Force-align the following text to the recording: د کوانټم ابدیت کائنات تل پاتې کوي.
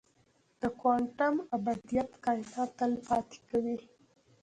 د 0.61 0.63
کوانټم 0.79 1.35
ابدیت 1.55 2.09
کائنات 2.25 2.69
تل 2.77 2.91
پاتې 3.07 3.37
کوي. 3.49 3.77